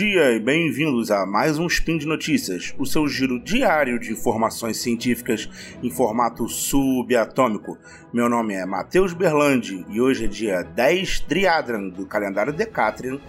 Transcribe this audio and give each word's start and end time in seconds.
dia 0.00 0.32
e 0.32 0.40
bem-vindos 0.40 1.10
a 1.10 1.26
mais 1.26 1.58
um 1.58 1.66
Spin 1.66 1.98
de 1.98 2.06
Notícias, 2.06 2.74
o 2.78 2.86
seu 2.86 3.06
giro 3.06 3.38
diário 3.38 3.98
de 3.98 4.10
informações 4.10 4.78
científicas 4.78 5.46
em 5.82 5.90
formato 5.90 6.48
subatômico. 6.48 7.76
Meu 8.10 8.26
nome 8.26 8.54
é 8.54 8.64
Matheus 8.64 9.12
Berlandi 9.12 9.84
e 9.90 10.00
hoje 10.00 10.24
é 10.24 10.26
dia 10.26 10.62
10 10.62 11.26
Driadran 11.28 11.90
do 11.90 12.06
calendário 12.06 12.50
Decatrian 12.50 13.20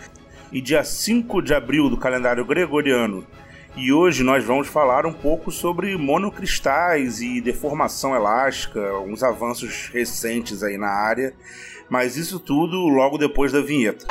e 0.50 0.62
dia 0.62 0.82
5 0.82 1.42
de 1.42 1.54
abril 1.54 1.90
do 1.90 1.98
calendário 1.98 2.46
Gregoriano. 2.46 3.28
E 3.76 3.92
hoje 3.92 4.24
nós 4.24 4.46
vamos 4.46 4.70
falar 4.70 5.06
um 5.06 5.12
pouco 5.12 5.52
sobre 5.52 5.98
monocristais 5.98 7.20
e 7.20 7.42
deformação 7.42 8.16
elástica, 8.16 8.98
uns 9.00 9.24
avanços 9.24 9.90
recentes 9.90 10.64
aí 10.64 10.78
na 10.78 10.88
área, 10.88 11.34
mas 11.90 12.16
isso 12.16 12.40
tudo 12.40 12.88
logo 12.88 13.18
depois 13.18 13.52
da 13.52 13.60
vinheta. 13.60 14.08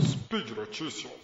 Speed 0.00 0.50
Notícias. 0.56 1.21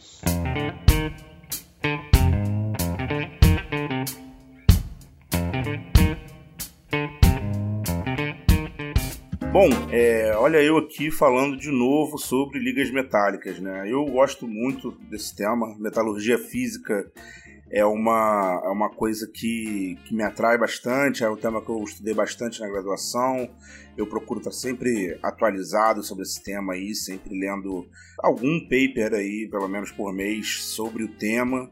Bom, 9.51 9.71
é, 9.91 10.37
olha 10.37 10.63
eu 10.63 10.77
aqui 10.77 11.11
falando 11.11 11.57
de 11.57 11.71
novo 11.71 12.17
sobre 12.17 12.59
ligas 12.61 12.91
metálicas, 12.91 13.59
né? 13.59 13.91
Eu 13.91 14.05
gosto 14.05 14.47
muito 14.47 14.93
desse 15.11 15.35
tema, 15.35 15.75
metalurgia 15.79 16.39
física 16.39 17.11
é 17.71 17.85
uma, 17.85 18.63
é 18.65 18.69
uma 18.69 18.91
coisa 18.91 19.27
que, 19.27 19.99
que 20.05 20.15
me 20.15 20.23
atrai 20.23 20.57
bastante, 20.57 21.23
é 21.23 21.31
um 21.31 21.37
tema 21.37 21.63
que 21.63 21.69
eu 21.69 21.83
estudei 21.83 22.15
bastante 22.15 22.61
na 22.61 22.69
graduação. 22.69 23.49
Eu 23.97 24.07
procuro 24.07 24.41
estar 24.41 24.53
sempre 24.53 25.19
atualizado 25.23 26.03
sobre 26.03 26.23
esse 26.23 26.43
tema 26.43 26.75
aí, 26.75 26.95
sempre 26.95 27.39
lendo 27.39 27.87
algum 28.19 28.61
paper 28.61 29.15
aí, 29.15 29.49
pelo 29.51 29.69
menos 29.69 29.91
por 29.91 30.13
mês, 30.13 30.65
sobre 30.65 31.03
o 31.03 31.09
tema, 31.09 31.71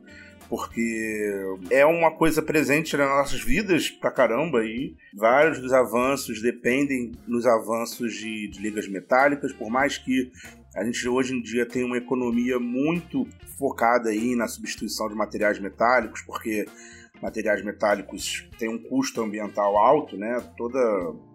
porque 0.48 1.58
é 1.70 1.86
uma 1.86 2.10
coisa 2.10 2.42
presente 2.42 2.96
nas 2.96 3.08
nossas 3.08 3.40
vidas 3.40 3.90
pra 3.90 4.10
caramba 4.10 4.60
aí. 4.60 4.94
Vários 5.14 5.60
dos 5.60 5.72
avanços 5.72 6.42
dependem 6.42 7.12
nos 7.26 7.46
avanços 7.46 8.14
de, 8.14 8.48
de 8.48 8.60
ligas 8.60 8.88
metálicas, 8.88 9.52
por 9.52 9.70
mais 9.70 9.96
que 9.96 10.30
a 10.76 10.84
gente 10.84 11.08
hoje 11.08 11.34
em 11.34 11.40
dia 11.40 11.66
tem 11.66 11.82
uma 11.82 11.96
economia 11.96 12.60
muito 12.60 13.26
focada 13.58 14.10
aí 14.10 14.36
na 14.36 14.46
substituição 14.46 15.08
de 15.08 15.14
materiais 15.14 15.58
metálicos, 15.58 16.20
porque 16.20 16.66
materiais 17.22 17.64
metálicos 17.64 18.46
têm 18.58 18.68
um 18.68 18.78
custo 18.78 19.22
ambiental 19.22 19.78
alto, 19.78 20.18
né? 20.18 20.38
Toda, 20.54 20.78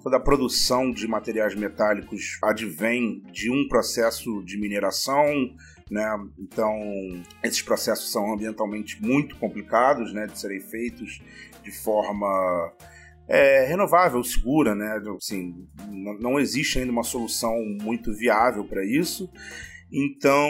toda 0.03 0.17
a 0.17 0.19
produção 0.19 0.91
de 0.91 1.07
materiais 1.07 1.55
metálicos 1.55 2.37
advém 2.43 3.23
de 3.31 3.49
um 3.49 3.67
processo 3.67 4.43
de 4.43 4.59
mineração, 4.59 5.25
né? 5.89 6.07
Então, 6.37 6.71
esses 7.43 7.63
processos 7.63 8.11
são 8.11 8.31
ambientalmente 8.31 9.01
muito 9.01 9.35
complicados, 9.37 10.13
né, 10.13 10.27
de 10.27 10.39
serem 10.39 10.59
feitos 10.59 11.19
de 11.63 11.71
forma 11.71 12.71
é, 13.27 13.65
renovável, 13.65 14.23
segura, 14.23 14.75
né? 14.75 15.01
Assim, 15.15 15.67
não 16.19 16.39
existe 16.39 16.79
ainda 16.79 16.91
uma 16.91 17.03
solução 17.03 17.55
muito 17.81 18.13
viável 18.13 18.63
para 18.65 18.83
isso. 18.85 19.29
Então, 19.93 20.49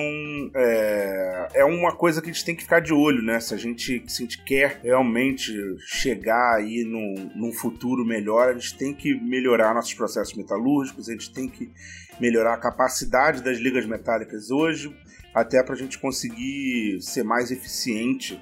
é, 0.56 1.48
é, 1.56 1.66
uma 1.66 1.96
coisa 1.96 2.22
que 2.22 2.30
a 2.30 2.32
gente 2.32 2.46
tem 2.46 2.56
que 2.56 2.62
ficar 2.62 2.80
de 2.80 2.94
olho, 2.94 3.24
né? 3.24 3.40
Se 3.40 3.56
a 3.56 3.58
gente, 3.58 4.04
se 4.08 4.22
a 4.22 4.26
gente 4.26 4.44
quer 4.44 4.82
realmente 4.84 5.52
chegar 5.80 6.58
aí 6.58 6.84
num, 6.84 7.32
num 7.36 7.52
futuro 7.52 8.06
melhor, 8.06 8.50
a 8.50 8.54
gente 8.54 8.78
tem 8.78 8.94
que 8.94 9.16
melhorar 9.16 9.74
nossos 9.74 9.96
processos 9.96 10.36
metalúrgicos, 10.36 11.10
a 11.10 11.14
gente 11.14 11.34
tem 11.34 11.50
que 11.50 11.72
melhorar 12.20 12.54
a 12.54 12.58
capacidade 12.58 13.42
das 13.42 13.58
ligas 13.58 13.84
metálicas 13.88 14.52
hoje, 14.52 14.96
até 15.34 15.64
para 15.64 15.74
a 15.74 15.78
gente 15.78 15.98
conseguir 15.98 17.02
ser 17.02 17.24
mais 17.24 17.50
eficiente 17.50 18.40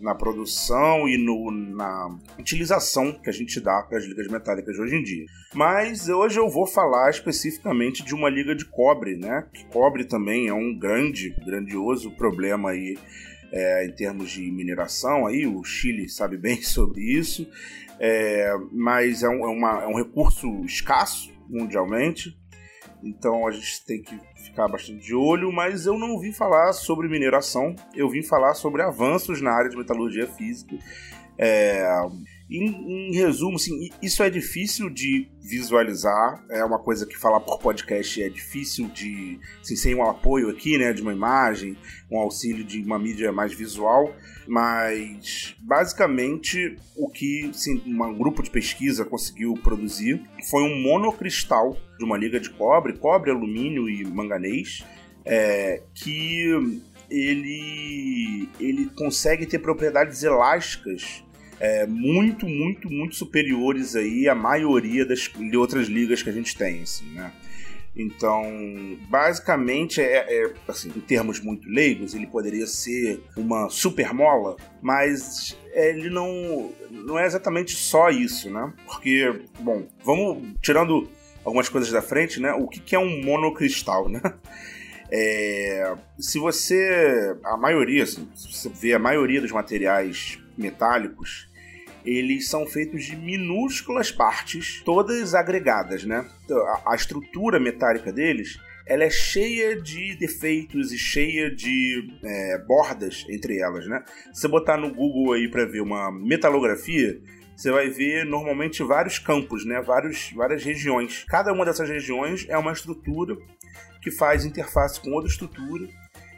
na 0.00 0.14
produção 0.14 1.08
e 1.08 1.16
no, 1.16 1.50
na 1.50 2.18
utilização 2.38 3.12
que 3.12 3.30
a 3.30 3.32
gente 3.32 3.60
dá 3.60 3.82
para 3.82 3.98
as 3.98 4.04
ligas 4.04 4.28
metálicas 4.28 4.78
hoje 4.78 4.96
em 4.96 5.02
dia. 5.02 5.24
Mas 5.54 6.08
hoje 6.08 6.38
eu 6.38 6.48
vou 6.48 6.66
falar 6.66 7.10
especificamente 7.10 8.04
de 8.04 8.14
uma 8.14 8.28
liga 8.28 8.54
de 8.54 8.64
cobre, 8.64 9.16
né? 9.16 9.46
Que 9.52 9.64
cobre 9.66 10.04
também 10.04 10.48
é 10.48 10.54
um 10.54 10.76
grande, 10.76 11.34
grandioso 11.44 12.10
problema 12.12 12.70
aí 12.70 12.98
é, 13.52 13.86
em 13.86 13.92
termos 13.92 14.30
de 14.30 14.50
mineração. 14.50 15.26
Aí 15.26 15.46
o 15.46 15.62
Chile 15.62 16.08
sabe 16.08 16.36
bem 16.38 16.60
sobre 16.62 17.00
isso, 17.00 17.48
é, 17.98 18.52
mas 18.72 19.22
é 19.22 19.28
um, 19.28 19.44
é, 19.44 19.48
uma, 19.48 19.82
é 19.84 19.86
um 19.86 19.96
recurso 19.96 20.64
escasso 20.64 21.32
mundialmente. 21.48 22.36
Então 23.02 23.46
a 23.46 23.52
gente 23.52 23.84
tem 23.84 24.02
que 24.02 24.18
ficar 24.44 24.68
bastante 24.68 25.04
de 25.04 25.14
olho, 25.14 25.52
mas 25.52 25.86
eu 25.86 25.98
não 25.98 26.18
vim 26.18 26.32
falar 26.32 26.72
sobre 26.72 27.08
mineração, 27.08 27.74
eu 27.94 28.08
vim 28.08 28.22
falar 28.22 28.54
sobre 28.54 28.82
avanços 28.82 29.40
na 29.40 29.52
área 29.52 29.70
de 29.70 29.76
metalurgia 29.76 30.26
física. 30.26 30.76
É, 31.36 31.84
em, 32.50 33.08
em, 33.08 33.14
resumo, 33.14 33.56
assim, 33.56 33.88
isso 34.02 34.22
é 34.22 34.28
difícil 34.28 34.90
de 34.90 35.28
visualizar, 35.40 36.44
é 36.50 36.62
uma 36.64 36.78
coisa 36.78 37.06
que 37.06 37.16
falar 37.16 37.40
por 37.40 37.58
podcast 37.58 38.22
é 38.22 38.28
difícil 38.28 38.88
de, 38.88 39.38
assim, 39.62 39.76
sem 39.76 39.94
um 39.94 40.02
apoio 40.02 40.50
aqui, 40.50 40.76
né, 40.76 40.92
de 40.92 41.00
uma 41.00 41.12
imagem, 41.12 41.76
um 42.10 42.18
auxílio 42.18 42.62
de 42.62 42.82
uma 42.82 42.98
mídia 42.98 43.32
mais 43.32 43.54
visual, 43.54 44.14
mas 44.46 45.56
basicamente 45.60 46.76
o 46.96 47.08
que 47.08 47.48
assim, 47.48 47.82
um 47.86 48.18
grupo 48.18 48.42
de 48.42 48.50
pesquisa 48.50 49.04
conseguiu 49.04 49.54
produzir 49.54 50.22
foi 50.50 50.62
um 50.62 50.82
monocristal 50.82 51.76
de 51.98 52.04
uma 52.04 52.18
liga 52.18 52.38
de 52.38 52.50
cobre, 52.50 52.98
cobre, 52.98 53.30
alumínio 53.30 53.88
e 53.88 54.04
manganês, 54.04 54.84
é, 55.24 55.82
que 55.94 56.82
ele, 57.10 58.48
ele 58.60 58.86
consegue 58.90 59.46
ter 59.46 59.60
propriedades 59.60 60.22
elásticas 60.22 61.24
é, 61.60 61.86
muito, 61.86 62.46
muito, 62.46 62.90
muito 62.90 63.14
superiores 63.14 63.96
aí 63.96 64.28
à 64.28 64.34
maioria 64.34 65.04
das 65.04 65.30
outras 65.56 65.88
ligas 65.88 66.22
que 66.22 66.30
a 66.30 66.32
gente 66.32 66.56
tem, 66.56 66.82
assim, 66.82 67.10
né? 67.12 67.32
Então, 67.96 68.42
basicamente, 69.08 70.00
é, 70.00 70.26
é, 70.28 70.52
assim, 70.66 70.88
em 70.88 71.00
termos 71.00 71.38
muito 71.38 71.68
leigos, 71.68 72.12
ele 72.12 72.26
poderia 72.26 72.66
ser 72.66 73.22
uma 73.36 73.68
supermola, 73.68 74.56
mas 74.82 75.56
ele 75.72 76.10
não, 76.10 76.72
não 76.90 77.16
é 77.16 77.24
exatamente 77.24 77.76
só 77.76 78.10
isso, 78.10 78.50
né? 78.50 78.72
Porque, 78.84 79.40
bom, 79.60 79.86
vamos 80.02 80.54
tirando 80.60 81.08
algumas 81.44 81.68
coisas 81.68 81.92
da 81.92 82.02
frente, 82.02 82.40
né? 82.40 82.52
O 82.54 82.66
que, 82.66 82.80
que 82.80 82.96
é 82.96 82.98
um 82.98 83.22
monocristal, 83.22 84.08
né? 84.08 84.20
É, 85.16 85.94
se 86.18 86.40
você. 86.40 87.36
A 87.44 87.56
maioria, 87.56 88.02
assim, 88.02 88.28
se 88.34 88.52
você 88.52 88.68
vê 88.68 88.94
a 88.94 88.98
maioria 88.98 89.40
dos 89.40 89.52
materiais 89.52 90.40
metálicos, 90.56 91.48
eles 92.04 92.48
são 92.48 92.66
feitos 92.66 93.04
de 93.04 93.16
minúsculas 93.16 94.10
partes, 94.10 94.82
todas 94.84 95.34
agregadas, 95.34 96.04
né? 96.04 96.28
Então, 96.44 96.58
a, 96.86 96.94
estrutura 96.94 97.58
metálica 97.58 98.12
deles 98.12 98.60
ela 98.86 99.04
é 99.04 99.10
cheia 99.10 99.80
de 99.80 100.14
defeitos 100.14 100.92
e 100.92 100.98
cheia 100.98 101.50
de 101.50 102.06
é, 102.22 102.58
bordas 102.66 103.24
entre 103.30 103.58
elas, 103.58 103.86
né? 103.86 104.04
Se 104.32 104.42
você 104.42 104.48
botar 104.48 104.76
no 104.76 104.92
Google 104.92 105.32
aí 105.32 105.50
para 105.50 105.64
ver 105.64 105.80
uma 105.80 106.12
metalografia, 106.12 107.18
você 107.56 107.70
vai 107.70 107.88
ver 107.88 108.26
normalmente 108.26 108.82
vários 108.82 109.18
campos, 109.18 109.64
né? 109.64 109.80
Vários, 109.80 110.30
várias 110.32 110.62
regiões. 110.62 111.24
Cada 111.26 111.50
uma 111.52 111.64
dessas 111.64 111.88
regiões 111.88 112.44
é 112.48 112.58
uma 112.58 112.72
estrutura 112.72 113.34
que 114.02 114.10
faz 114.10 114.44
interface 114.44 115.00
com 115.00 115.12
outra 115.12 115.30
estrutura 115.30 115.88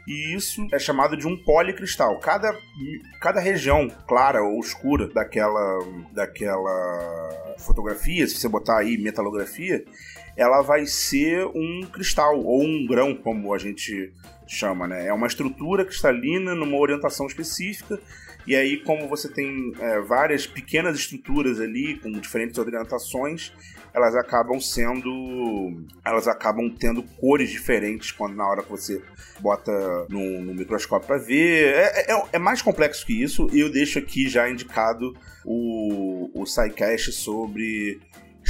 e 0.07 0.33
isso 0.33 0.65
é 0.71 0.79
chamado 0.79 1.17
de 1.17 1.27
um 1.27 1.35
policristal. 1.35 2.17
Cada, 2.19 2.57
cada 3.19 3.41
região 3.41 3.89
clara 4.07 4.41
ou 4.41 4.57
escura 4.61 5.09
daquela, 5.09 5.79
daquela 6.13 7.55
fotografia, 7.59 8.25
se 8.25 8.35
você 8.35 8.47
botar 8.47 8.79
aí 8.79 8.97
metalografia, 8.97 9.83
ela 10.37 10.61
vai 10.61 10.85
ser 10.85 11.45
um 11.47 11.81
cristal 11.91 12.39
ou 12.39 12.63
um 12.63 12.85
grão, 12.85 13.15
como 13.15 13.53
a 13.53 13.57
gente 13.57 14.13
chama, 14.47 14.87
né? 14.87 15.07
É 15.07 15.13
uma 15.13 15.27
estrutura 15.27 15.83
cristalina 15.83 16.53
numa 16.53 16.77
orientação 16.77 17.25
específica. 17.25 17.99
E 18.45 18.55
aí, 18.55 18.77
como 18.77 19.09
você 19.09 19.27
tem 19.27 19.73
é, 19.77 19.99
várias 19.99 20.47
pequenas 20.47 20.97
estruturas 20.97 21.59
ali 21.59 21.99
com 21.99 22.11
diferentes 22.11 22.57
orientações, 22.57 23.51
elas 23.93 24.15
acabam 24.15 24.59
sendo. 24.59 25.83
Elas 26.05 26.27
acabam 26.27 26.69
tendo 26.69 27.03
cores 27.03 27.49
diferentes 27.49 28.11
quando 28.11 28.35
na 28.35 28.47
hora 28.47 28.63
que 28.63 28.69
você 28.69 29.01
bota 29.39 29.71
no, 30.07 30.41
no 30.41 30.53
microscópio 30.53 31.07
para 31.07 31.17
ver. 31.17 31.73
É, 31.73 32.13
é, 32.13 32.23
é, 32.33 32.39
mais 32.39 32.61
complexo 32.61 33.05
que 33.05 33.21
isso, 33.21 33.49
e 33.51 33.59
eu 33.59 33.69
deixo 33.69 33.99
aqui 33.99 34.29
já 34.29 34.49
indicado 34.49 35.13
o, 35.43 36.29
o 36.33 36.45
SciCast 36.45 37.11
sobre 37.11 37.99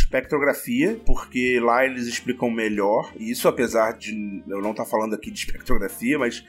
espectrografia, 0.07 0.99
porque 1.05 1.59
lá 1.59 1.85
eles 1.85 2.07
explicam 2.07 2.49
melhor. 2.49 3.11
E 3.17 3.29
isso, 3.29 3.47
apesar 3.47 3.91
de 3.91 4.11
eu 4.47 4.61
não 4.61 4.71
estar 4.71 4.85
tá 4.85 4.89
falando 4.89 5.13
aqui 5.13 5.29
de 5.29 5.39
espectrografia, 5.39 6.17
mas 6.17 6.43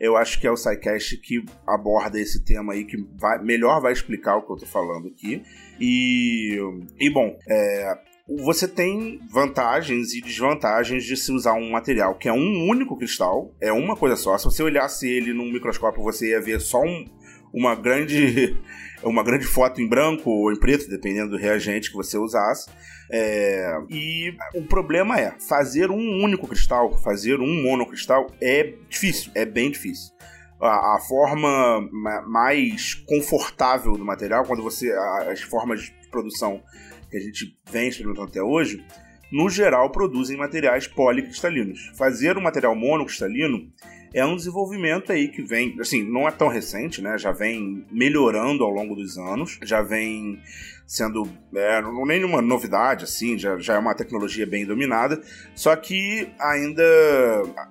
eu 0.00 0.16
acho 0.16 0.40
que 0.40 0.46
é 0.46 0.50
o 0.50 0.56
SciCast 0.56 1.16
que 1.18 1.44
aborda 1.66 2.20
esse 2.20 2.44
tema 2.44 2.72
aí, 2.72 2.84
que 2.84 2.96
vai, 3.16 3.40
melhor 3.42 3.80
vai 3.80 3.92
explicar 3.92 4.36
o 4.36 4.42
que 4.42 4.50
eu 4.50 4.56
estou 4.56 4.68
falando 4.68 5.08
aqui. 5.08 5.42
E, 5.80 6.58
e 6.98 7.08
bom, 7.08 7.38
é, 7.48 7.98
você 8.44 8.66
tem 8.66 9.20
vantagens 9.30 10.12
e 10.12 10.20
desvantagens 10.20 11.04
de 11.04 11.16
se 11.16 11.30
usar 11.30 11.54
um 11.54 11.70
material 11.70 12.16
que 12.16 12.28
é 12.28 12.32
um 12.32 12.68
único 12.68 12.96
cristal, 12.96 13.54
é 13.60 13.72
uma 13.72 13.96
coisa 13.96 14.16
só. 14.16 14.36
Se 14.36 14.44
você 14.44 14.62
olhasse 14.62 15.08
ele 15.08 15.32
num 15.32 15.52
microscópio, 15.52 16.02
você 16.02 16.30
ia 16.30 16.40
ver 16.40 16.60
só 16.60 16.82
um, 16.82 17.04
uma 17.54 17.74
grande 17.74 18.56
uma 19.02 19.22
grande 19.22 19.44
foto 19.44 19.80
em 19.80 19.88
branco 19.88 20.30
ou 20.30 20.52
em 20.52 20.58
preto, 20.58 20.88
dependendo 20.88 21.30
do 21.30 21.36
reagente 21.36 21.90
que 21.90 21.96
você 21.96 22.18
usasse. 22.18 22.68
É, 23.10 23.78
e 23.90 24.34
o 24.54 24.62
problema 24.62 25.20
é 25.20 25.34
fazer 25.38 25.90
um 25.90 26.22
único 26.22 26.48
cristal, 26.48 26.96
fazer 26.98 27.38
um 27.38 27.62
monocristal 27.62 28.26
é 28.40 28.74
difícil, 28.88 29.30
é 29.34 29.44
bem 29.44 29.70
difícil. 29.70 30.12
A, 30.60 30.96
a 30.96 31.00
forma 31.06 31.88
mais 32.26 32.94
confortável 32.94 33.92
do 33.92 34.04
material, 34.04 34.44
quando 34.44 34.62
você 34.62 34.90
as 35.28 35.42
formas 35.42 35.82
de 35.82 36.08
produção 36.10 36.62
que 37.10 37.18
a 37.18 37.20
gente 37.20 37.56
vem 37.70 37.88
experimentando 37.88 38.28
até 38.28 38.42
hoje, 38.42 38.84
no 39.30 39.50
geral 39.50 39.90
produzem 39.90 40.36
materiais 40.36 40.86
policristalinos. 40.86 41.92
Fazer 41.98 42.38
um 42.38 42.40
material 42.40 42.74
monocristalino 42.74 43.70
é 44.14 44.24
um 44.24 44.36
desenvolvimento 44.36 45.10
aí 45.10 45.26
que 45.26 45.42
vem, 45.42 45.76
assim, 45.80 46.04
não 46.04 46.28
é 46.28 46.30
tão 46.30 46.46
recente, 46.46 47.02
né? 47.02 47.18
Já 47.18 47.32
vem 47.32 47.84
melhorando 47.90 48.62
ao 48.62 48.70
longo 48.70 48.94
dos 48.94 49.18
anos, 49.18 49.58
já 49.62 49.82
vem 49.82 50.40
sendo 50.86 51.28
é, 51.54 51.80
não 51.82 52.02
é 52.04 52.18
nenhuma 52.18 52.40
novidade, 52.40 53.04
assim, 53.04 53.38
já, 53.38 53.58
já 53.58 53.74
é 53.74 53.78
uma 53.78 53.94
tecnologia 53.94 54.46
bem 54.46 54.64
dominada, 54.64 55.20
só 55.54 55.74
que 55.74 56.28
ainda, 56.38 56.84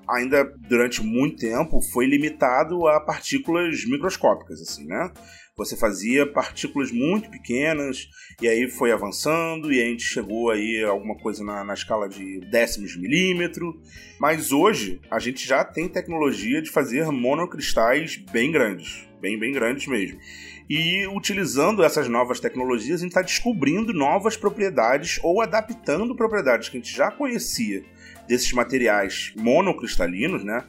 ainda 0.09 0.43
durante 0.67 1.01
muito 1.01 1.37
tempo 1.37 1.79
foi 1.81 2.07
limitado 2.07 2.87
a 2.87 2.99
partículas 2.99 3.85
microscópicas, 3.85 4.61
assim, 4.61 4.85
né? 4.85 5.11
Você 5.55 5.77
fazia 5.77 6.25
partículas 6.25 6.91
muito 6.91 7.29
pequenas, 7.29 8.09
e 8.41 8.47
aí 8.47 8.67
foi 8.67 8.91
avançando, 8.91 9.71
e 9.71 9.79
a 9.79 9.85
gente 9.85 10.01
chegou 10.01 10.49
aí 10.49 10.83
a 10.83 10.89
alguma 10.89 11.15
coisa 11.15 11.43
na, 11.43 11.63
na 11.63 11.75
escala 11.75 12.09
de 12.09 12.39
décimos 12.49 12.93
de 12.93 12.99
milímetro. 12.99 13.79
Mas 14.19 14.51
hoje 14.51 14.99
a 15.11 15.19
gente 15.19 15.47
já 15.47 15.63
tem 15.63 15.87
tecnologia 15.87 16.59
de 16.59 16.71
fazer 16.71 17.05
monocristais 17.11 18.17
bem 18.31 18.51
grandes, 18.51 19.07
bem, 19.21 19.37
bem 19.37 19.51
grandes 19.51 19.85
mesmo. 19.85 20.19
E 20.67 21.05
utilizando 21.05 21.83
essas 21.83 22.09
novas 22.09 22.39
tecnologias, 22.39 23.01
a 23.01 23.03
gente 23.03 23.11
está 23.11 23.21
descobrindo 23.21 23.93
novas 23.93 24.35
propriedades 24.35 25.19
ou 25.21 25.39
adaptando 25.39 26.15
propriedades 26.15 26.67
que 26.67 26.77
a 26.77 26.79
gente 26.79 26.95
já 26.95 27.11
conhecia 27.11 27.83
desses 28.27 28.51
materiais 28.53 29.31
monocristalinos, 29.35 30.43
né? 30.43 30.63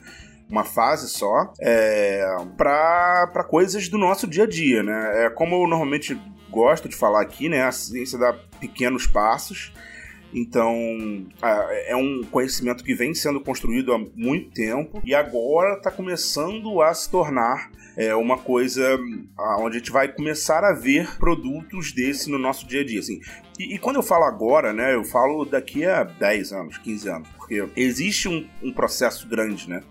Uma 0.49 0.65
fase 0.65 1.09
só, 1.09 1.53
é, 1.61 2.25
para 2.57 3.45
coisas 3.49 3.89
do 3.89 3.99
nosso 3.99 4.27
dia 4.27 4.45
a 4.45 4.47
dia, 4.47 4.83
né? 4.83 5.27
É 5.27 5.31
como 5.31 5.55
eu 5.55 5.67
normalmente 5.67 6.19
gosto 6.51 6.89
de 6.89 6.95
falar 6.95 7.23
aqui, 7.23 7.49
né? 7.49 7.63
A 7.63 7.73
ciência 7.73 8.19
dá 8.19 8.33
pequenos 8.61 9.07
passos. 9.07 9.73
Então, 10.33 10.75
é 11.87 11.95
um 11.95 12.23
conhecimento 12.25 12.83
que 12.83 12.93
vem 12.93 13.15
sendo 13.15 13.41
construído 13.41 13.93
há 13.93 13.99
muito 14.17 14.51
tempo 14.51 15.01
e 15.05 15.15
agora 15.15 15.75
está 15.75 15.93
começando 15.93 16.83
a 16.83 16.93
se 16.93 17.09
tornar 17.09 17.71
é, 17.97 18.15
uma 18.17 18.37
coisa 18.37 18.99
onde 19.61 19.77
a 19.77 19.79
gente 19.79 19.93
vai 19.93 20.09
começar 20.09 20.65
a 20.65 20.73
ver 20.73 21.17
produtos 21.19 21.93
desse 21.93 22.29
no 22.29 22.39
nosso 22.39 22.67
dia 22.67 22.81
a 22.81 22.85
dia. 22.85 22.99
Assim. 22.99 23.21
E, 23.59 23.77
e, 23.77 23.79
quando 23.79 23.97
eu 23.97 24.03
falo 24.03 24.25
agora, 24.25 24.73
né, 24.73 24.95
eu 24.95 25.05
falo 25.05 25.45
daqui 25.45 25.85
a 25.85 26.03
10 26.03 26.53
anos, 26.53 26.79
15 26.79 27.09
anos, 27.09 27.29
porque 27.37 27.69
existe 27.77 28.29
um, 28.29 28.49
um 28.61 28.73
processo 28.73 29.29
grande, 29.29 29.69
né? 29.69 29.83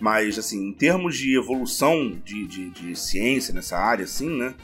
Mas, 0.00 0.38
assim, 0.38 0.68
em 0.68 0.72
termos 0.72 1.16
de 1.16 1.36
evolução 1.36 2.18
de, 2.24 2.46
de, 2.46 2.70
de 2.70 2.96
ciência 2.98 3.52
nessa 3.52 3.76
área, 3.76 4.04
assim, 4.04 4.28
né? 4.28 4.54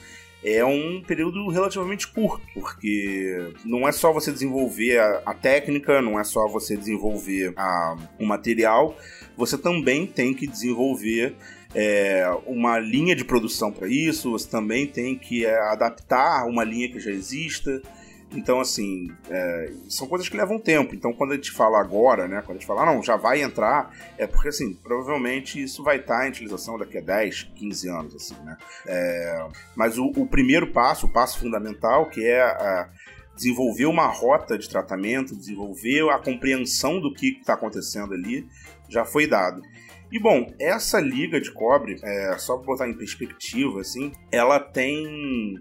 é 0.45 0.65
um 0.65 1.03
período 1.05 1.49
relativamente 1.49 2.07
curto, 2.07 2.47
porque 2.55 3.53
não 3.65 3.89
é 3.89 3.91
só 3.91 4.13
você 4.13 4.31
desenvolver 4.31 4.99
a, 4.99 5.23
a 5.27 5.35
técnica, 5.35 6.01
não 6.01 6.21
é 6.21 6.23
só 6.23 6.47
você 6.47 6.77
desenvolver 6.77 7.53
a, 7.57 7.97
o 8.21 8.25
material, 8.25 8.97
você 9.37 9.59
também 9.59 10.07
tem 10.07 10.33
que 10.33 10.47
desenvolver 10.47 11.35
é, 11.75 12.25
uma 12.47 12.79
linha 12.79 13.17
de 13.17 13.25
produção 13.25 13.73
para 13.73 13.89
isso, 13.89 14.31
você 14.31 14.49
também 14.49 14.87
tem 14.87 15.17
que 15.17 15.45
é, 15.45 15.59
adaptar 15.73 16.47
uma 16.47 16.63
linha 16.63 16.89
que 16.89 17.01
já 17.01 17.11
exista. 17.11 17.83
Então, 18.33 18.61
assim, 18.61 19.09
é, 19.31 19.73
são 19.89 20.09
coisas 20.09 20.29
que 20.29 20.37
levam 20.37 20.59
tempo. 20.59 20.95
Então, 20.95 21.13
quando 21.13 21.33
a 21.33 21.37
gente 21.37 21.53
fala 21.53 21.81
agora, 21.81 22.27
né? 22.27 22.43
Quando 22.43 22.57
a 22.57 22.61
gente 22.61 22.67
fala, 22.67 22.83
ah, 22.83 22.87
não, 22.87 23.03
já 23.03 23.17
vai 23.17 23.43
entrar, 23.43 23.95
é 24.19 24.27
porque, 24.27 24.49
assim, 24.49 24.75
provavelmente 24.75 25.63
isso 25.63 25.83
vai 25.83 25.99
estar 25.99 26.27
em 26.27 26.31
utilização 26.31 26.77
daqui 26.77 26.99
a 26.99 27.01
10, 27.01 27.45
15 27.55 27.89
anos, 27.89 28.15
assim, 28.15 28.35
né? 28.45 28.57
É, 28.87 29.49
mas 29.77 29.97
o, 29.97 30.07
o, 30.17 30.27
primeiro 30.27 30.73
passo, 30.73 31.07
o 31.07 31.13
passo 31.13 31.39
fundamental, 31.39 32.11
que 32.11 32.27
é 32.27 32.43
a, 32.43 32.91
desenvolver 33.37 33.87
uma 33.87 34.07
rota 34.07 34.59
de 34.59 34.69
tratamento, 34.69 35.37
desenvolver 35.37 36.09
a 36.11 36.19
compreensão 36.19 37.01
do 37.01 37.13
que 37.15 37.39
está 37.39 37.55
acontecendo 37.55 38.13
ali, 38.13 38.47
já 38.89 39.05
foi 39.05 39.27
dado. 39.27 39.63
E 40.11 40.19
bom, 40.19 40.53
essa 40.59 41.01
liga 41.01 41.41
de 41.41 41.51
cobre, 41.53 41.99
é, 42.03 42.39
só 42.39 42.57
para 42.57 42.67
botar 42.67 42.89
em 42.89 42.97
perspectiva, 42.97 43.81
assim, 43.81 44.13
ela 44.33 44.59
tem 44.59 45.61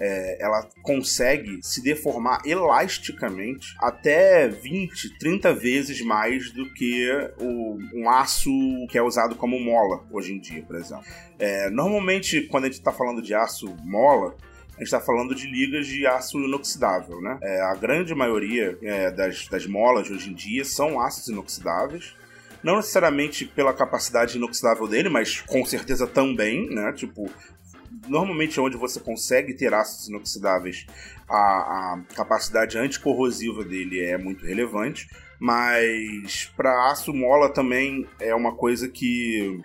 é, 0.00 0.42
ela 0.42 0.66
consegue 0.82 1.60
se 1.62 1.82
deformar 1.82 2.40
elasticamente 2.46 3.74
até 3.78 4.48
20, 4.48 5.18
30 5.18 5.52
vezes 5.52 6.00
mais 6.00 6.50
do 6.50 6.72
que 6.72 7.06
o, 7.38 7.78
um 7.94 8.08
aço 8.08 8.50
que 8.88 8.96
é 8.96 9.02
usado 9.02 9.36
como 9.36 9.60
mola 9.60 10.02
hoje 10.10 10.32
em 10.32 10.40
dia, 10.40 10.62
por 10.62 10.76
exemplo. 10.76 11.04
É, 11.38 11.68
normalmente, 11.68 12.42
quando 12.42 12.64
a 12.64 12.66
gente 12.68 12.78
está 12.78 12.92
falando 12.92 13.20
de 13.20 13.34
aço 13.34 13.68
mola, 13.84 14.34
a 14.70 14.82
gente 14.82 14.94
está 14.94 15.00
falando 15.00 15.34
de 15.34 15.46
ligas 15.46 15.86
de 15.86 16.06
aço 16.06 16.38
inoxidável, 16.38 17.20
né? 17.20 17.38
É, 17.42 17.60
a 17.60 17.74
grande 17.74 18.14
maioria 18.14 18.78
é, 18.82 19.10
das, 19.10 19.46
das 19.48 19.66
molas 19.66 20.10
hoje 20.10 20.30
em 20.30 20.34
dia 20.34 20.64
são 20.64 20.98
aços 20.98 21.28
inoxidáveis. 21.28 22.16
Não 22.62 22.76
necessariamente 22.76 23.44
pela 23.44 23.74
capacidade 23.74 24.38
inoxidável 24.38 24.86
dele, 24.86 25.10
mas 25.10 25.40
com 25.42 25.64
certeza 25.66 26.06
também, 26.06 26.68
né? 26.70 26.92
Tipo, 26.94 27.30
normalmente 28.08 28.60
onde 28.60 28.76
você 28.76 29.00
consegue 29.00 29.54
ter 29.54 29.74
ácidos 29.74 30.08
inoxidáveis, 30.08 30.86
a, 31.28 31.36
a 31.36 32.02
capacidade 32.14 32.78
anticorrosiva 32.78 33.64
dele 33.64 34.00
é 34.00 34.16
muito 34.16 34.44
relevante, 34.44 35.08
mas 35.38 36.52
para 36.56 36.90
aço 36.90 37.12
mola 37.12 37.52
também 37.52 38.06
é 38.20 38.34
uma 38.34 38.54
coisa 38.54 38.88
que 38.88 39.60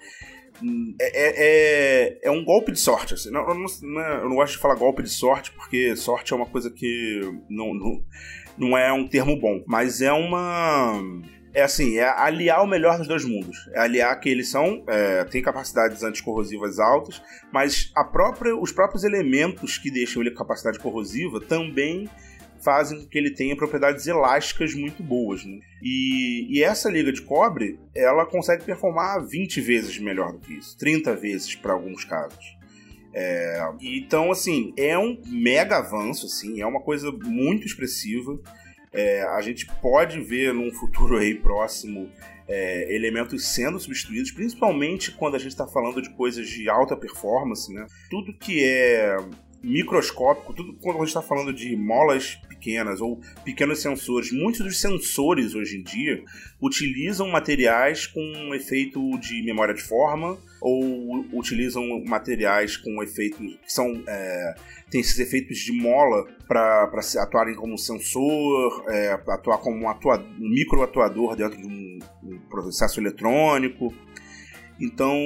é, 1.00 1.06
é, 1.06 1.33
é, 1.38 2.19
é, 2.24 2.31
um 2.31 2.44
golpe 2.44 2.72
de 2.72 2.80
sorte. 2.80 3.13
Assim. 3.13 3.30
Não, 3.30 3.48
eu, 3.48 3.56
não, 3.56 4.01
é, 4.01 4.18
eu, 4.22 4.30
não, 4.30 4.36
gosto 4.36 4.54
de 4.54 4.60
falar 4.60 4.75
golpe 4.75 5.04
de 5.04 5.10
sorte, 5.10 5.51
porque 5.51 5.95
sorte 5.95 6.33
é 6.33 6.35
uma 6.35 6.45
coisa 6.45 6.69
que 6.69 7.21
não, 7.49 7.73
não, 7.73 8.04
não 8.57 8.78
é 8.78 8.92
um 8.94 9.07
termo 9.07 9.38
bom, 9.40 9.64
mas 9.68 10.02
é 10.02 10.11
uma 10.11 11.02
é 11.56 11.64
assim, 11.64 11.97
é 11.97 12.04
aliar 12.04 12.62
o 12.62 12.68
melhor 12.68 12.97
dos 12.97 13.07
dois 13.07 13.24
mundos. 13.24 13.69
É 13.74 13.80
aliar 13.80 14.19
que 14.19 14.28
eles 14.28 14.50
são, 14.50 14.83
é, 14.88 15.24
têm 15.24 15.42
capacidades 15.42 16.04
anticorrosivas 16.04 16.80
altas, 16.80 17.21
mas 17.52 17.92
a 17.95 18.04
própria, 18.04 18.54
os 18.56 18.74
próprios 18.74 19.06
elementos 19.06 19.78
que 19.78 19.90
deixam 19.90 20.21
ele 20.21 20.31
com 20.31 20.38
capacidade 20.38 20.78
corrosiva 20.78 21.40
também 21.40 22.09
fazem 22.59 23.00
com 23.00 23.07
que 23.07 23.18
ele 23.18 23.31
tenha 23.31 23.56
propriedades 23.56 24.06
elásticas 24.06 24.74
muito 24.74 25.02
boas. 25.02 25.45
Né? 25.45 25.59
E, 25.81 26.47
e, 26.50 26.62
essa 26.62 26.90
liga 26.90 27.14
de 27.14 27.21
cobre, 27.21 27.80
ela 27.95 28.26
consegue 28.26 28.66
performar 28.66 29.26
20 29.26 29.62
vezes 29.62 29.97
melhor 29.97 30.33
do 30.33 30.40
que 30.40 30.56
isso, 30.56 30.78
30 30.78 31.16
vezes 31.16 31.56
para 31.56 31.71
alguns 31.71 32.04
casos. 32.04 32.57
É, 33.14 33.62
então, 33.80 34.30
assim, 34.30 34.74
é 34.76 34.97
um 34.97 35.21
mega 35.26 35.78
avanço, 35.78 36.26
assim, 36.26 36.59
é 36.59 36.66
uma 36.66 36.81
coisa 36.81 37.09
muito 37.14 37.66
expressiva. 37.66 38.38
É, 38.95 39.23
a 39.23 39.42
gente 39.42 39.66
pode 39.81 40.21
ver 40.21 40.54
num 40.54 40.71
futuro 40.71 41.18
aí 41.18 41.35
próximo 41.35 42.09
é, 42.47 42.95
elementos 42.95 43.45
sendo 43.47 43.80
substituídos, 43.80 44.31
principalmente 44.31 45.11
quando 45.11 45.35
a 45.35 45.40
gente 45.40 45.49
está 45.49 45.68
falando 45.68 46.02
de 46.02 46.09
coisas 46.11 46.47
de 46.47 46.69
alta 46.69 46.95
performance, 46.95 47.73
né? 47.73 47.85
Tudo 48.09 48.33
que 48.37 48.64
é 48.64 49.18
microscópico, 49.64 50.54
tudo 50.54 50.74
quando 50.81 50.97
a 50.97 51.00
gente 51.00 51.07
está 51.07 51.21
falando 51.21 51.54
de 51.54 51.76
molas 51.76 52.35
pequenas 52.47 53.02
ou 53.02 53.19
pequenos 53.44 53.80
sensores, 53.81 54.31
muitos 54.31 54.62
dos 54.62 54.80
sensores 54.80 55.56
hoje 55.56 55.78
em 55.78 55.83
dia 55.83 56.24
utilizam 56.62 57.28
materiais 57.30 58.07
com 58.07 58.54
efeito 58.54 59.18
de 59.19 59.44
memória 59.44 59.74
de 59.74 59.81
forma 59.81 60.38
ou 60.62 61.26
utilizam 61.33 62.04
materiais 62.06 62.78
com 62.78 63.04
efeitos 63.04 63.40
que 63.40 63.71
são 63.71 64.04
é, 64.07 64.56
tem 64.90 65.02
esses 65.02 65.19
efeitos 65.19 65.57
de 65.57 65.71
mola 65.71 66.26
para 66.47 66.90
atuarem 67.19 67.56
como 67.56 67.78
sensor, 67.78 68.85
é, 68.88 69.12
atuar 69.28 69.57
como 69.57 69.85
um, 69.85 69.90
um 69.90 70.50
microatuador 70.50 71.35
dentro 71.35 71.57
de 71.57 71.68
um, 71.68 72.00
um 72.24 72.40
processo 72.50 73.00
eletrônico. 73.00 73.94
Então, 74.79 75.17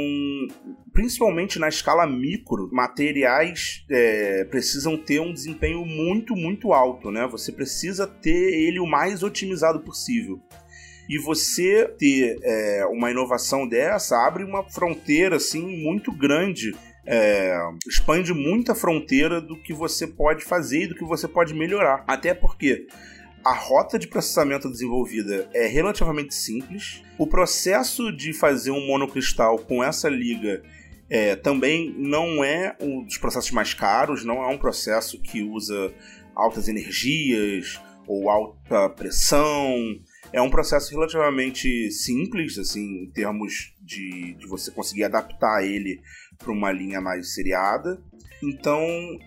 principalmente 0.94 1.58
na 1.58 1.68
escala 1.68 2.06
micro, 2.06 2.70
materiais 2.72 3.84
é, 3.90 4.44
precisam 4.46 4.96
ter 4.98 5.20
um 5.20 5.34
desempenho 5.34 5.84
muito, 5.86 6.36
muito 6.36 6.72
alto, 6.72 7.10
né? 7.10 7.28
Você 7.28 7.52
precisa 7.52 8.06
ter 8.06 8.54
ele 8.54 8.80
o 8.80 8.86
mais 8.86 9.24
otimizado 9.24 9.80
possível. 9.80 10.40
E 11.10 11.18
você 11.18 11.88
ter 11.98 12.38
é, 12.44 12.86
uma 12.86 13.10
inovação 13.10 13.68
dessa 13.68 14.16
abre 14.28 14.44
uma 14.44 14.64
fronteira 14.70 15.38
assim 15.38 15.84
muito 15.84 16.12
grande 16.12 16.72
é, 17.12 17.58
expande 17.88 18.32
muito 18.34 18.72
a 18.72 18.76
fronteira 18.76 19.42
do 19.42 19.56
que 19.56 19.74
você 19.74 20.06
pode 20.06 20.46
fazer 20.46 20.84
e 20.84 20.88
do 20.88 20.96
que 20.96 21.04
você 21.04 21.28
pode 21.28 21.56
melhorar. 21.56 22.04
Até 22.08 22.36
porque 22.36 22.86
a 23.44 23.54
rota 23.54 23.98
de 23.98 24.08
processamento 24.08 24.70
desenvolvida 24.70 25.50
é 25.54 25.68
relativamente 25.68 26.34
simples. 26.34 27.02
O 27.18 27.26
processo 27.26 28.12
de 28.12 28.34
fazer 28.34 28.72
um 28.72 28.86
monocristal 28.86 29.58
com 29.58 29.84
essa 29.84 30.10
liga 30.10 30.62
é, 31.10 31.36
também 31.36 31.94
não 31.98 32.44
é 32.44 32.76
um 32.80 33.04
dos 33.04 33.18
processos 33.18 33.52
mais 33.52 33.74
caros, 33.74 34.24
não 34.24 34.44
é 34.44 34.48
um 34.48 34.58
processo 34.58 35.20
que 35.20 35.42
usa 35.42 35.94
altas 36.36 36.68
energias 36.68 37.82
ou 38.08 38.30
alta 38.30 38.90
pressão. 38.90 39.76
É 40.32 40.42
um 40.42 40.50
processo 40.50 40.92
relativamente 40.92 41.90
simples, 41.92 42.58
assim, 42.58 43.04
em 43.04 43.12
termos 43.12 43.76
de, 43.82 44.36
de 44.36 44.48
você 44.48 44.70
conseguir 44.70 45.06
adaptar 45.06 45.64
ele 45.64 46.02
para 46.38 46.52
uma 46.52 46.72
linha 46.72 47.02
mais 47.02 47.34
seriada. 47.34 48.02
Então 48.42 48.82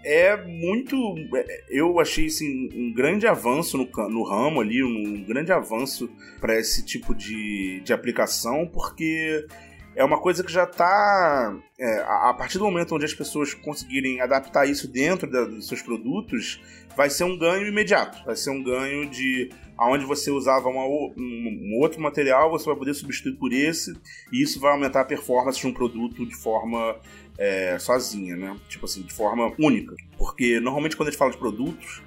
é 0.04 0.37
muito. 0.45 0.97
É, 1.35 1.64
eu 1.69 2.00
achei 2.00 2.26
assim, 2.26 2.69
um 2.75 2.92
grande 2.92 3.26
avanço 3.26 3.76
no, 3.76 3.88
no 4.09 4.23
ramo 4.23 4.61
ali, 4.61 4.83
um 4.83 5.23
grande 5.25 5.52
avanço 5.52 6.11
para 6.40 6.59
esse 6.59 6.85
tipo 6.85 7.14
de, 7.14 7.81
de 7.85 7.92
aplicação, 7.92 8.66
porque 8.66 9.47
é 9.94 10.04
uma 10.04 10.20
coisa 10.20 10.42
que 10.42 10.52
já 10.52 10.64
está. 10.64 11.56
É, 11.78 11.99
a 12.00 12.34
partir 12.37 12.58
do 12.58 12.64
momento 12.64 12.94
onde 12.94 13.04
as 13.04 13.14
pessoas 13.14 13.54
conseguirem 13.54 14.20
adaptar 14.20 14.66
isso 14.66 14.88
dentro 14.88 15.30
da, 15.30 15.44
dos 15.44 15.68
seus 15.68 15.82
produtos, 15.82 16.61
vai 16.96 17.11
ser 17.11 17.25
um 17.25 17.38
ganho 17.38 17.66
imediato. 17.66 18.25
Vai 18.25 18.37
ser 18.37 18.50
um 18.50 18.62
ganho 18.62 19.08
de 19.08 19.50
aonde 19.76 20.04
você 20.04 20.30
usava 20.30 20.68
uma, 20.68 20.84
um, 20.84 21.12
um, 21.16 21.78
outro 21.80 22.00
material, 22.00 22.50
você 22.50 22.66
vai 22.66 22.76
poder 22.76 22.94
substituir 22.94 23.37
por 23.37 23.52
esse, 23.52 23.92
e 24.32 24.42
isso 24.42 24.61
vai 24.61 24.70
aumentar 24.72 25.00
a 25.00 25.04
performance 25.04 25.58
de 25.58 25.66
um 25.66 25.72
produto 25.72 26.25
de 26.25 26.37
forma 26.37 26.96
é, 27.37 27.78
sozinha, 27.78 28.37
né? 28.37 28.56
Tipo 28.68 28.84
assim, 28.84 29.02
de 29.02 29.12
forma 29.12 29.52
única. 29.58 29.94
Porque 30.16 30.61
normalmente 30.61 30.96
quando 30.96 31.08
a 31.08 31.11
gente 31.11 31.18
fala 31.18 31.32
de 31.32 31.38
produtos, 31.38 32.02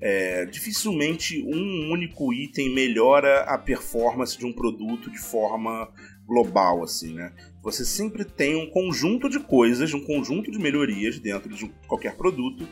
é, 0.00 0.44
dificilmente 0.46 1.42
um 1.42 1.90
único 1.90 2.32
item 2.32 2.74
melhora 2.74 3.42
a 3.44 3.56
performance 3.56 4.36
de 4.36 4.44
um 4.44 4.52
produto 4.52 5.10
de 5.10 5.18
forma 5.18 5.88
global, 6.26 6.82
assim, 6.82 7.14
né? 7.14 7.32
Você 7.62 7.84
sempre 7.84 8.24
tem 8.24 8.56
um 8.56 8.68
conjunto 8.68 9.28
de 9.28 9.40
coisas, 9.40 9.92
um 9.94 10.00
conjunto 10.00 10.50
de 10.50 10.58
melhorias 10.58 11.18
dentro 11.18 11.48
de 11.48 11.72
qualquer 11.86 12.14
produto 12.16 12.66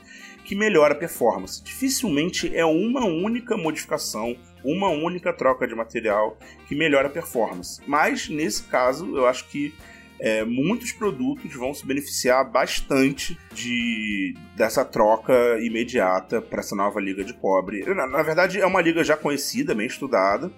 que 0.45 0.55
melhora 0.55 0.95
a 0.95 0.97
performance. 0.97 1.63
Dificilmente 1.63 2.55
é 2.55 2.65
uma 2.65 3.05
única 3.05 3.57
modificação, 3.57 4.37
uma 4.65 4.89
única 4.89 5.33
troca 5.33 5.67
de 5.67 5.75
material 5.75 6.37
que 6.67 6.75
melhora 6.75 7.09
a 7.09 7.11
performance. 7.11 7.81
Mas 7.87 8.29
nesse 8.29 8.65
caso, 8.65 9.17
eu 9.17 9.27
acho 9.27 9.49
que 9.49 9.75
é, 10.23 10.45
muitos 10.45 10.93
produtos 10.93 11.53
vão 11.53 11.75
se 11.75 11.85
beneficiar 11.85 12.49
bastante 12.49 13.37
de 13.53 14.37
dessa 14.57 14.85
troca 14.85 15.33
imediata 15.61 16.41
para 16.41 16.61
essa 16.61 16.77
nova 16.77 17.01
liga 17.01 17.25
de 17.25 17.35
cobre. 17.35 17.85
Na, 17.93 18.07
na, 18.07 18.23
verdade, 18.23 18.61
é 18.61 18.67
uma 18.67 18.81
liga 18.81 19.03
já 19.03 19.17
conhecida, 19.17 19.75
bem 19.75 19.89
estudada, 19.89 20.49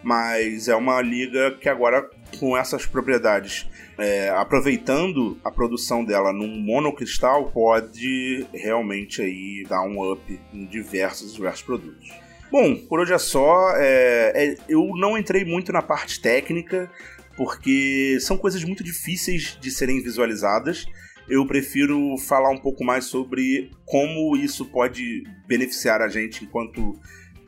mas 0.00 0.68
é 0.68 0.76
uma 0.76 1.02
liga 1.02 1.50
que 1.60 1.68
agora, 1.68 2.08
com 2.38 2.56
essas 2.56 2.86
propriedades, 2.86 3.68
é, 3.98 4.30
aproveitando 4.30 5.38
a 5.44 5.50
produção 5.50 6.04
dela 6.04 6.32
num 6.32 6.60
monocristal, 6.60 7.50
pode 7.50 8.46
realmente 8.52 9.20
aí 9.20 9.64
dar 9.68 9.82
um 9.82 10.12
up 10.12 10.40
em 10.52 10.66
diversos, 10.66 11.34
diversos 11.34 11.62
produtos. 11.62 12.10
Bom, 12.50 12.74
por 12.74 12.98
hoje 12.98 13.12
é 13.12 13.18
só. 13.18 13.76
É, 13.76 14.32
é, 14.34 14.56
eu 14.68 14.92
não 14.96 15.16
entrei 15.16 15.44
muito 15.44 15.72
na 15.72 15.82
parte 15.82 16.20
técnica, 16.20 16.90
porque 17.36 18.18
são 18.20 18.36
coisas 18.36 18.64
muito 18.64 18.82
difíceis 18.82 19.56
de 19.60 19.70
serem 19.70 20.02
visualizadas. 20.02 20.86
Eu 21.28 21.46
prefiro 21.46 22.16
falar 22.18 22.50
um 22.50 22.58
pouco 22.58 22.82
mais 22.82 23.04
sobre 23.04 23.70
como 23.84 24.36
isso 24.36 24.64
pode 24.64 25.22
beneficiar 25.46 26.02
a 26.02 26.08
gente 26.08 26.44
enquanto 26.44 26.98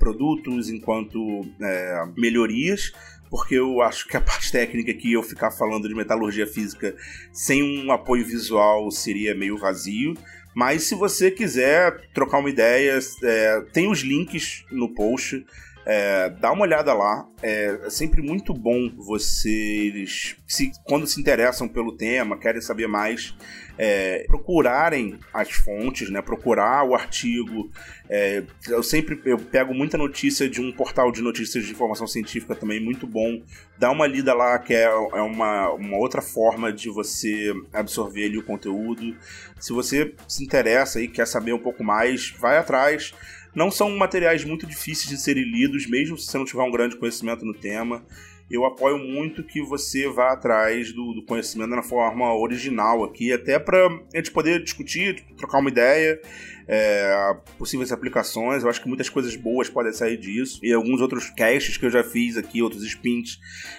produtos, 0.03 0.69
enquanto 0.69 1.47
é, 1.61 2.05
melhorias, 2.17 2.93
porque 3.31 3.55
eu 3.55 3.81
acho 3.81 4.09
que 4.09 4.17
a 4.17 4.21
parte 4.21 4.51
técnica 4.51 4.91
aqui, 4.91 5.13
eu 5.13 5.23
ficar 5.23 5.53
falando 5.53 5.89
de 5.89 5.95
metalurgia 5.95 6.45
física 6.45 6.93
sem 7.33 7.63
um 7.63 7.93
apoio 7.93 8.27
visual 8.27 8.91
seria 8.91 9.33
meio 9.33 9.57
vazio. 9.57 10.15
Mas 10.55 10.83
se 10.83 10.97
você 10.97 11.31
quiser 11.31 12.11
trocar 12.13 12.41
uma 12.41 12.51
ideia, 12.51 12.99
é, 13.23 13.61
tem 13.73 13.89
os 13.89 14.01
links 14.01 14.65
no 14.73 14.93
post. 14.93 15.47
É, 15.85 16.31
dá 16.31 16.53
uma 16.53 16.63
olhada 16.63 16.93
lá. 16.95 17.27
É, 17.43 17.91
sempre 17.91 18.23
muito 18.23 18.55
bom 18.55 18.89
vocês, 18.97 20.37
se, 20.47 20.71
quando 20.85 21.07
se 21.07 21.21
interessam 21.21 21.69
pelo 21.69 21.97
tema, 21.97 22.39
querem 22.39 22.61
saber 22.61 22.87
mais, 22.87 23.35
é, 23.77 24.25
procurarem 24.29 25.19
as 25.33 25.51
fontes, 25.51 26.09
né? 26.11 26.23
Procurar 26.23 26.85
o 26.85 26.95
artigo. 26.95 27.71
É, 28.09 28.45
eu 28.69 28.83
sempre 28.83 29.21
eu 29.25 29.39
pego 29.39 29.75
muita 29.75 29.99
notícia 29.99 30.49
de 30.49 30.61
um 30.61 30.71
portal 30.71 31.11
de 31.11 31.23
notícias 31.23 31.65
de 31.65 31.73
informação 31.73 32.07
científica 32.07 32.55
também 32.55 32.79
muito 32.79 33.07
bom. 33.07 33.43
Dá 33.79 33.91
uma 33.91 34.07
lida 34.07 34.35
lá, 34.35 34.59
que 34.59 34.75
é, 34.75 34.85
é 34.85 35.21
uma, 35.21 35.73
uma 35.73 35.97
outra 35.97 36.23
forma 36.23 36.73
de 36.73 36.91
você 36.91 37.53
absorver 37.73 38.27
ali 38.27 38.39
o 38.39 38.45
conteúdo. 38.45 39.17
Se 39.59 39.73
você 39.73 40.15
se 40.29 40.45
interessa 40.45 41.01
e 41.01 41.09
quer 41.09 41.27
saber 41.27 41.53
um 41.53 41.59
pouco 41.59 41.83
mais, 41.83 42.31
vai 42.39 42.59
atrás. 42.59 43.13
Não 43.55 43.71
são 43.71 43.91
materiais 43.91 44.45
muito 44.45 44.67
difíceis 44.67 45.09
de 45.09 45.19
serem 45.19 45.45
lidos, 45.45 45.87
mesmo 45.87 46.17
se 46.17 46.27
você 46.27 46.39
não 46.39 46.45
tiver 46.45 46.63
um 46.63 46.71
grande 46.71 46.97
conhecimento 46.97 47.45
no 47.45 47.55
tema. 47.55 48.05
Eu 48.51 48.65
apoio 48.67 48.99
muito 48.99 49.43
que 49.43 49.63
você 49.63 50.09
vá 50.09 50.33
atrás 50.33 50.93
do, 50.93 51.15
do 51.15 51.25
conhecimento 51.25 51.71
na 51.71 51.83
forma 51.83 52.35
original 52.35 53.03
aqui, 53.05 53.33
até 53.33 53.59
para 53.59 53.87
a 53.87 54.17
gente 54.17 54.31
poder 54.31 54.63
discutir, 54.63 55.25
trocar 55.37 55.59
uma 55.59 55.71
ideia, 55.71 56.21
é, 56.69 57.37
possíveis 57.59 57.93
aplicações. 57.93 58.63
Eu 58.63 58.69
acho 58.69 58.81
que 58.81 58.89
muitas 58.89 59.09
coisas 59.09 59.35
boas 59.37 59.69
podem 59.69 59.93
sair 59.93 60.17
disso. 60.17 60.61
E 60.63 60.73
alguns 60.73 61.01
outros 61.01 61.31
casts 61.31 61.77
que 61.77 61.87
eu 61.87 61.91
já 61.91 62.05
fiz 62.05 62.37
aqui, 62.37 62.63
outros 62.63 62.85
spins, 62.85 63.39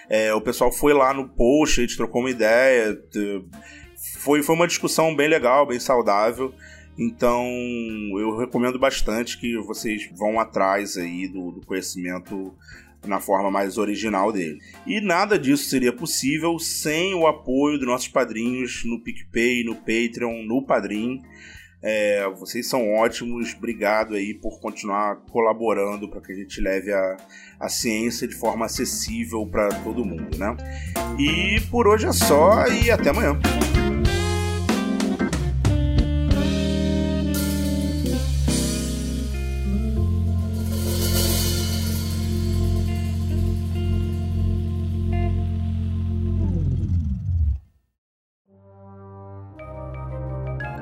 é, 0.10 0.34
o 0.34 0.42
pessoal 0.42 0.72
foi 0.72 0.94
lá 0.94 1.14
no 1.14 1.30
post, 1.30 1.80
a 1.80 1.84
gente 1.84 1.98
trocou 1.98 2.22
uma 2.22 2.32
ideia. 2.32 3.00
Foi, 4.18 4.42
foi 4.42 4.56
uma 4.56 4.68
discussão 4.68 5.16
bem 5.16 5.28
legal, 5.28 5.68
bem 5.68 5.80
saudável. 5.80 6.54
Então, 6.98 7.46
eu 8.20 8.38
recomendo 8.38 8.78
bastante 8.78 9.40
que 9.40 9.58
vocês 9.58 10.10
vão 10.16 10.40
atrás 10.40 10.96
aí 10.98 11.28
do, 11.28 11.52
do 11.52 11.66
conhecimento 11.66 12.54
na 13.08 13.20
forma 13.20 13.52
mais 13.52 13.78
original 13.78 14.32
dele. 14.32 14.60
E 14.86 15.02
nada 15.02 15.38
disso 15.38 15.66
seria 15.66 15.92
possível 15.92 16.58
sem 16.60 17.14
o 17.14 17.28
apoio 17.28 17.78
dos 17.78 17.88
nossos 17.88 18.08
padrinhos 18.08 18.84
no 18.86 19.02
PicPay, 19.02 19.64
no 19.64 19.76
Patreon, 19.76 20.44
no 20.44 20.66
Padrim. 20.66 21.22
É, 21.82 22.30
vocês 22.40 22.70
são 22.70 22.94
ótimos, 22.94 23.54
obrigado 23.58 24.16
aí 24.16 24.34
por 24.34 24.62
continuar 24.62 25.18
colaborando 25.30 26.08
para 26.08 26.22
que 26.22 26.32
a 26.32 26.36
gente 26.36 26.62
leve 26.62 26.94
a, 26.94 27.18
a 27.60 27.68
ciência 27.68 28.26
de 28.26 28.36
forma 28.36 28.66
acessível 28.66 29.46
para 29.46 29.68
todo 29.84 30.06
mundo, 30.06 30.38
né? 30.38 30.56
E 31.20 31.60
por 31.70 31.86
hoje 31.88 32.08
é 32.08 32.14
só 32.14 32.66
e 32.68 32.90
até 32.90 33.10
amanhã. 33.10 33.38